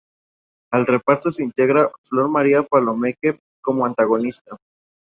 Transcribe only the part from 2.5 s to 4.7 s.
Palomeque como antagonista.